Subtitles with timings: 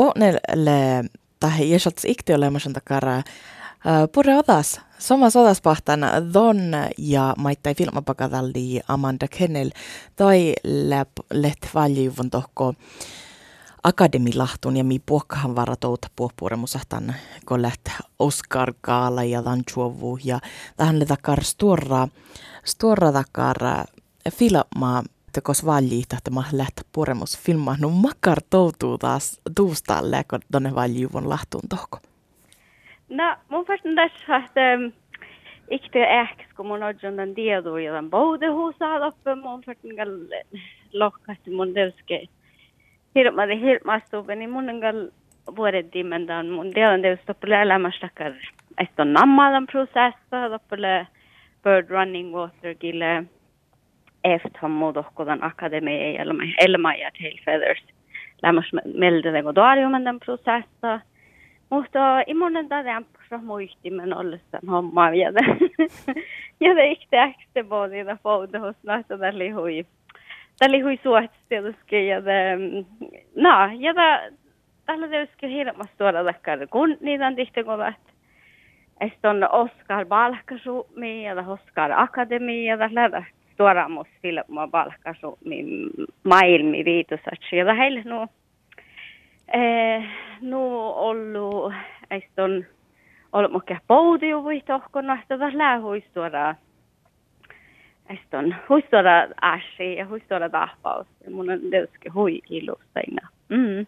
[0.00, 1.04] Onnelle
[1.40, 3.22] tähän jäsats ikti olemassa takara.
[4.12, 6.00] Pure odas, somas odas pahtan
[6.32, 6.56] Don
[6.98, 9.70] ja maittai filmapakadalli Amanda Kennel
[10.16, 10.52] toi
[11.32, 12.74] let valjuvun tohko
[13.82, 17.14] akademilahtun ja mi puokkahan varatouta puoppuuremusahtan
[17.46, 17.88] kun läht
[18.18, 20.40] Oscar Kaala ja Dan Chuovu ja
[20.76, 22.08] tähän le takar stora
[22.64, 23.56] stora takar
[24.30, 25.02] filmaa
[25.32, 25.64] tekos
[26.16, 31.98] että mä läht puremus filmaa no makar toutuu taas tuustalle kun tonne valjuvun lahtuun tohko.
[33.08, 34.92] No, mun förstår tässä, että
[35.70, 40.08] ikke äks kun mun on den diedu ja den både husa uppe mun förstår
[40.92, 42.26] lokkaasti mun delske
[43.14, 45.10] hirma de hirma stuben niin mun gal
[45.56, 48.32] vuodet men dan mun delan det stoppar elämästä kar
[48.78, 51.06] että on nammalan prosessa stoppar
[51.64, 53.24] bird running water gille
[54.24, 57.84] efter muodokkodan akademia eller elma ja tail feathers
[58.42, 61.00] lämmas melde det godarium den prosessa
[61.70, 65.40] mutta immonen da rämpsa muistimen ollessan homma vielä.
[66.60, 69.86] ja det gick det äkte både da fåde hos nästa där li hui.
[70.60, 72.56] Där li hui suotsisteluski ja det,
[73.34, 74.20] no, ja da,
[74.86, 77.94] tällä teuski hirma stora dakkar kun niitä tihti kovat.
[79.00, 82.76] Eston Oscar Balkasumi ja Oscar Akademi ja
[83.64, 85.64] lähdä stora mus filma Balkasumi
[86.24, 88.26] maailmi viitusatsi ja heille nu
[89.52, 90.02] Eh,
[90.94, 91.72] ollu
[93.32, 96.54] ollut mokke poudiu voi tohkona, että tässä lää huistuora
[98.10, 101.06] eiston huistuora äsi ja huistuora tahpaus.
[101.30, 103.28] Mun on tietysti hui ilustaina.
[103.48, 103.56] Mm.
[103.56, 103.86] Mm.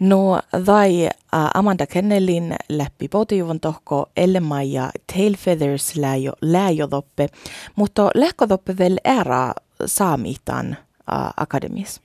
[0.00, 7.26] No, vai uh, Amanda Kennelin läpi potiuvon tohko Elma ja Tail Feathers läjo, läjodoppe,
[7.76, 9.52] mutta lähkodoppe vel ära
[9.86, 12.00] saamitan uh, akademis?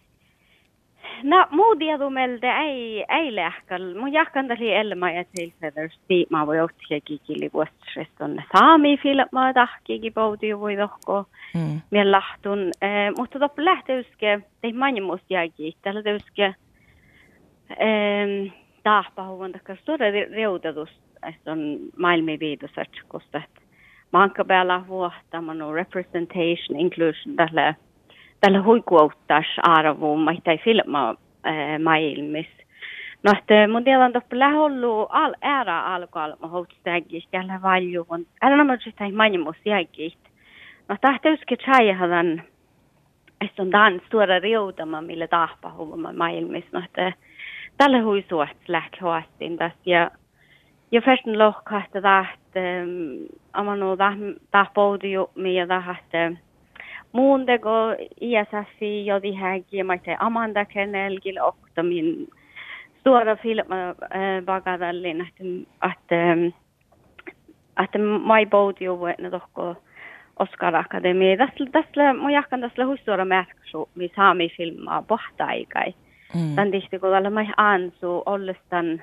[1.24, 3.94] No, muutiatumelde ei, ei lähkal.
[3.94, 10.12] Mun jakandali elma ja tilfeather sti ma voi ottia kikili vuostres on saami filma tahkiki
[10.12, 11.26] pouti voi tohko.
[11.54, 11.82] Mm.
[11.92, 12.60] Mien lahtun.
[12.82, 15.78] Eh, mutta top lähteyske, tei manjimus jägi.
[15.82, 16.56] Tällä teuske
[17.70, 18.54] eh,
[18.84, 20.90] tahpahuvan takas tuoda reutetus.
[21.30, 23.42] että on maailmi viidusatskosta.
[24.12, 27.74] Manka päällä vuotta, manu representation, inclusion tällä
[28.42, 32.48] tällä huikuuttas arvo, mä ei filma äh, maailmis.
[33.24, 38.28] No, että mun tiedän, että lähollu al ära alkoal, mä houtstägis, tällä valjuvun.
[38.42, 40.18] Älä nämä sitä ei mainimus jägit.
[40.90, 42.44] No, tahtoiski tjäjähän,
[43.42, 46.66] että on tämän stora riutama, millä tahpa huvama maailmis.
[46.72, 47.14] No, että
[47.78, 49.80] tällä huisuat lähtöastin tässä.
[49.86, 50.12] Ja,
[50.92, 53.98] ja försten lohkahta täht, ähm, amanu
[54.52, 56.38] tahpoudi ju, mitä täht,
[57.16, 62.28] Muundego ISFi jodi hägi maite Amanda Kennelgil och min
[63.00, 65.40] stora film äh, bagadallin att
[65.80, 66.12] att
[67.74, 69.76] att mai bodi ju vet dokko
[70.40, 71.38] Oscar Akademi.
[71.38, 75.90] Tässä tässä mun jakkan tässä huistora märksu mi saami filmaa bohtaikai.
[75.90, 76.05] Mm.
[76.56, 79.02] Tän kun tällä mai ansu ollestan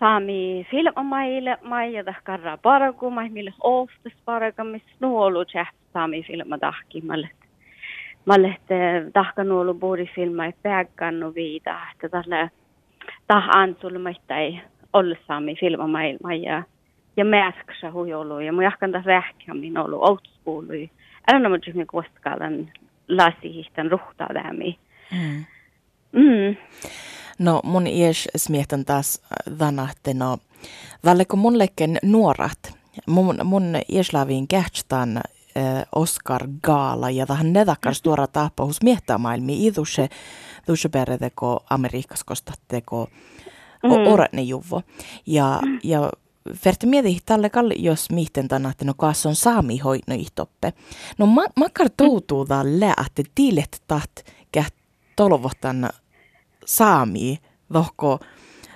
[0.00, 6.22] saami film maille mai ja karra paragu mai mille oftas paraga mis nuolu chef saami
[6.22, 7.00] filma tahki.
[7.00, 7.36] Mallet
[8.24, 8.66] mallet
[9.12, 12.48] tahkanuolu buuri filma ei peakkannu viida että tällä
[13.26, 14.60] tah ansul maittai
[14.92, 16.62] olla saami filma mai mai ja
[17.16, 20.64] ja mäsksa huijolu ja mun jahkan rähkämin ollut old school
[21.32, 22.68] älä mä just niinku koskaan
[23.08, 24.78] lasi hihtan ruhtaa tähmi
[25.12, 25.44] mm.
[26.12, 26.56] Mm.
[27.38, 29.20] No mun ies smiehtan taas
[29.58, 30.38] vanahte no
[31.04, 32.74] valleko mun lekken nuorat.
[33.06, 33.64] Mun, mun
[34.48, 35.22] kähtstan äh,
[35.94, 40.08] Oscar Gaala ja tähän nedakar tuora tapaus miettää maailmi iduse
[40.68, 43.08] dusse teko Amerikas kostatteko
[43.82, 44.06] mm.
[44.06, 44.82] oratne juvo.
[45.26, 46.10] Ja, ja
[46.64, 50.72] Verti mieti tälle kalli, jos mihten että no kaas on saami hoitno ihtoppe.
[51.18, 54.12] No ma, makar toutuu tälle, että tiilet taht
[55.16, 55.88] tolvotan
[56.64, 57.38] saami
[57.74, 58.18] lohko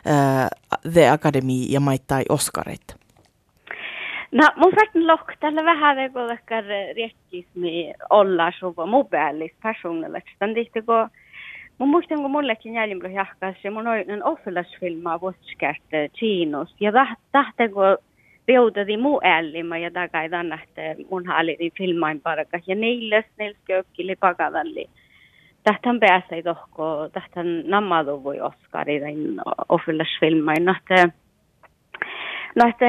[0.06, 0.48] äh,
[0.92, 3.00] The Academy ja maittai Oscarit?
[4.32, 4.72] No, mun
[5.06, 6.64] lohk tällä vähän rekolekkar
[6.96, 10.36] riekismi olla suva mobiilis personaalisesti.
[10.38, 11.10] Tän tihti kun
[11.78, 15.82] mun muistan kun mullekin jäljimlu jahkas ja mun on offelasfilmaa vuotsikärt
[16.14, 16.74] Chinos.
[16.80, 16.92] Ja
[17.32, 17.98] tahte kun
[18.46, 22.58] peudadi muu ällima ja takaitan että mun hallitin filmain parka.
[22.66, 24.88] Ja niille snelsköykkili pakadalli
[25.64, 26.00] tähtän
[26.32, 29.14] ei tohko, tähtän nammadu voi Oscari tai
[29.68, 31.08] ofillasfilmain, että
[32.56, 32.86] No, että,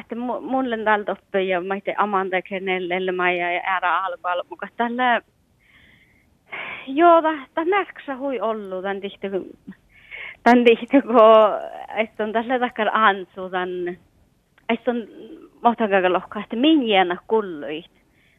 [0.00, 5.20] että mulle täältä oppi ja mä itse Amanda kenelle mä ja ära alkoal, mutta tällä
[6.86, 7.22] joo,
[7.54, 9.30] tämä näksä hui ollut, tämän tihti
[10.42, 11.16] Tän tihti, kun
[12.24, 13.98] on tällä takia ansu, tän,
[14.90, 15.06] on
[15.62, 17.90] mohtagaga lohka, että minjäänä kulluit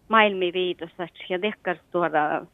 [0.07, 2.45] maailmi viitossa, ja tekkar tuoda,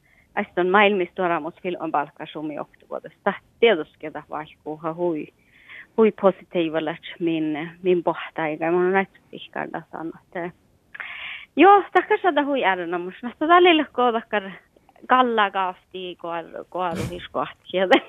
[0.61, 3.33] on maailmis tuoda mut filman palkkasumi oktovuodesta.
[3.59, 5.27] Tietysti vaikkuuha hui,
[5.97, 8.03] hui positiivalla min, min
[8.49, 10.19] eikä mun näitä pihkarda sanoa.
[11.55, 14.43] Joo, takkar saada hui ääränä, mutta näistä välillä koodakar
[15.07, 16.17] kalla kaafti
[16.69, 18.01] koaruhiskohti, joten,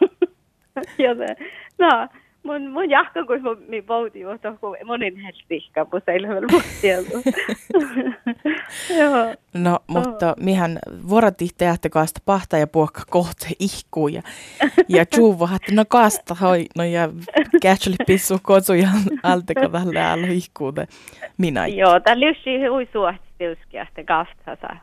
[0.98, 1.36] joten,
[1.78, 2.08] no,
[2.46, 7.22] mun, mun jahka kun mun mi bouti jo tohku monin heltikka på seilhövel mustielu.
[9.00, 9.34] Joo.
[9.54, 10.44] No, mutta oh.
[10.44, 10.78] mihän
[11.08, 14.22] vuorati tehtekaasta pahta ja puokka kohta ihkuu ja,
[14.88, 17.08] ja tjuva, että no kaasta hoi, no ja
[17.62, 18.88] kätseli pissu kotsuja
[19.22, 20.86] alteka tälle alo ihkuude
[21.38, 21.66] minä.
[21.66, 24.80] Joo, tää lysi hui suohti että kaasta saa.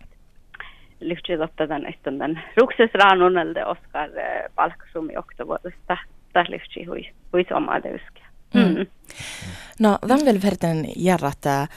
[1.38, 5.98] Totta tänne tämän ruksesraanunelde Oskar eh, palkkasumi oktovuodesta
[6.34, 8.20] tählifti hui, hui somaliuska.
[8.54, 8.62] Mm.
[8.62, 8.86] Mm.
[9.80, 11.68] No, tämän vielä verran järrättää.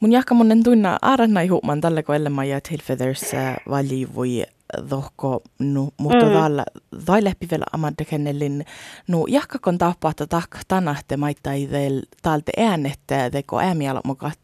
[0.00, 3.32] Mun jahka monen tunna aaranna huuman tällä kun ellema ja tilfeathers
[3.70, 4.44] vali voi
[4.90, 6.32] dohko nu, mutta mm.
[6.32, 6.64] täällä
[7.04, 8.64] tai läpi vielä amadekennellin
[9.08, 14.38] nu jahka kon tapahta tak tanahte maittai del täältä äänettä teko äämiala mukat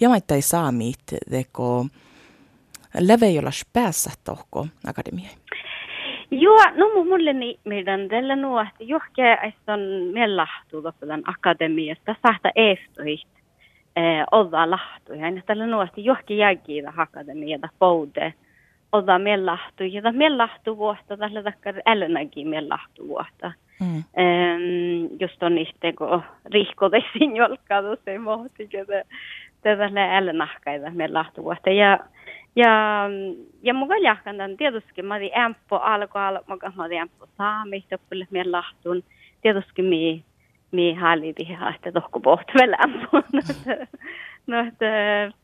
[0.00, 1.00] ja maittai saamit
[1.30, 1.86] teko
[2.98, 5.34] levejolla päässä tohko akademiai.
[6.30, 9.38] Joo, no mulle niin meidän tällä nuo, että johke
[9.68, 9.80] on
[10.12, 10.46] meillä
[11.00, 13.26] tämän akademiasta sahta ehtoit
[13.96, 15.12] eh, olla lahtu.
[15.14, 18.34] Ja tällä nuo, että johke jägiä akademiasta poude
[18.92, 19.84] olla meillä lahtu.
[19.84, 23.52] Ja meillä lahtu vuotta, tällä takkar älänäkin meillä lahtu vuotta.
[23.80, 24.04] Mm.
[25.20, 26.22] Just on itse, kun
[26.52, 29.04] rihkotesin jolkaan, se mohti, että
[29.62, 31.70] tällä älänahkaita meillä lahtu vuotta.
[31.70, 31.98] Ja
[32.56, 33.04] ja,
[33.62, 38.52] ja muka jahkantan tietysti mä olin ämppo alkoal, muka mä olin ämppo saami, toppuille meidän
[38.52, 39.04] lahtun.
[39.42, 40.24] Tietysti mi,
[40.72, 42.20] mi halliti, että tohku
[42.54, 43.22] vielä ämppo.
[44.46, 44.86] no, että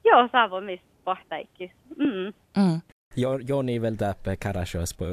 [0.05, 1.71] joo, saavo mistä pohtaikis.
[1.97, 2.33] Mm.
[2.57, 2.81] Mm.
[3.17, 5.05] Jo, niin väl täppä käräsjös på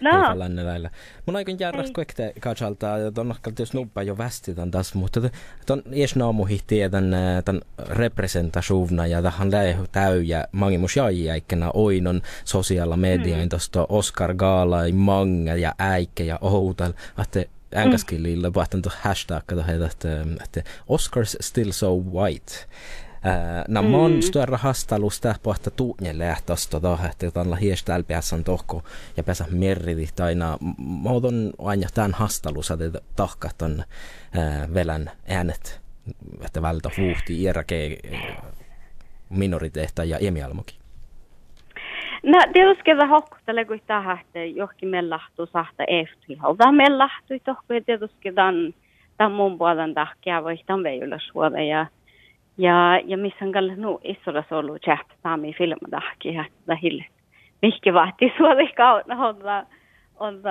[0.00, 0.38] no.
[0.64, 0.90] lailla.
[1.26, 5.20] Mun aikon järräs kuekte katsalta, ton nahkalti snubba jo västitän tässä, mutta
[5.66, 7.14] ton ies naamu hihti tän,
[7.44, 13.48] tän representatiivna ja tähän lähe täyjä mangimus jäikkänä oinon sosiaala mediain mm.
[13.48, 16.92] tosta Oscar Gaala, Manga ja Äikke ja Outal,
[17.22, 17.44] että
[17.74, 22.52] äänkäskilillä vahtan tuon hashtag, että, että Oscars still so white.
[23.68, 23.94] Nämä mm.
[23.94, 28.82] on större hastalusta pohta tuunjelle ähtosta toh, että jotain hiestä älpiässä tohko
[29.16, 33.82] ja pesä merriti aina muodon aina tämän hastalusa että tahkat on
[34.74, 35.80] velän äänet,
[36.46, 37.98] että vältä vuhti iäräke
[39.30, 40.80] minoriteetta ja emialmoki.
[42.22, 46.34] No tietysti hokkutele kun tähän, että johonkin mellahtuu sahta ehti.
[46.34, 48.74] Halta mellahtuu tohko ja tietysti tämän,
[49.16, 51.86] tämän mun puolen tahkia voi tämän veijulla ja
[52.60, 57.04] ja, ja missä on kallis nu isolla ollut chat saami filmadahki ja tähille.
[57.62, 59.66] Mihki vahti suoli kautta olla
[60.20, 60.44] olla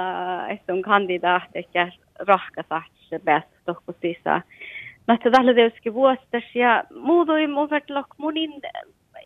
[0.67, 4.41] on kandidaat ja rahkasahti se bäst tohku sisä.
[5.07, 8.61] No että tällä tietysti vuostas ja muutui mun vertlok mun in,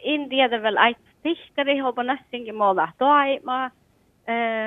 [0.03, 3.71] in tiedä vielä ait tihkari hopa nässinkin muuta toimaa.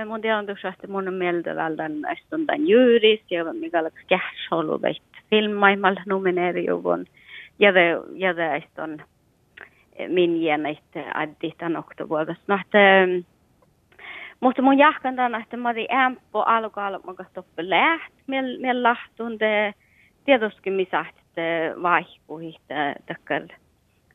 [0.07, 5.03] Mun tiedän tuossa, että mun on mieltä välden tämän juuris ja mikä on kähsolu veit
[5.31, 7.07] filmaimalla nomineeriuvun
[7.59, 9.03] ja det ja det är sån
[10.09, 12.37] min geneit additan oktovuodas.
[12.47, 12.79] No, että
[14.41, 19.75] mutta mun jahkan että mä olin ämppo alkoal, mä katsoin läht, millä lahtun te
[20.25, 22.57] tietysti missä että vaihkuhi
[23.07, 23.43] takkar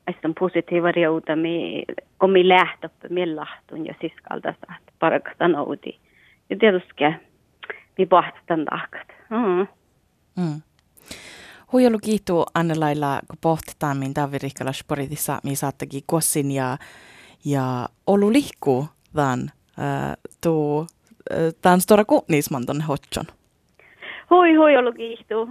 [0.07, 1.83] että positiiva riuta, mi,
[2.19, 5.99] kun mi lähtö millä lahtun ja siskalta että parakasta nouti.
[6.49, 7.03] Ja tietysti
[7.97, 9.07] mi pohtan takat.
[9.29, 9.67] Mm.
[10.37, 10.61] Mm.
[11.71, 16.77] Huijolu kiituu Annelailla, kun pohtitaan, min Davi Rikkala sporitissa, mi saattakin kossin ja,
[17.45, 18.85] ja olu lihkuu
[19.15, 20.87] tämän, äh, tuu,
[21.31, 23.25] äh, tämän stora kuunisman tonne hotson.
[24.29, 25.49] Hui, hui, ollut kiihtuu.